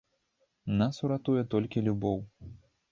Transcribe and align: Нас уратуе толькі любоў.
Нас 0.79 0.95
уратуе 1.09 1.43
толькі 1.55 1.87
любоў. 1.91 2.19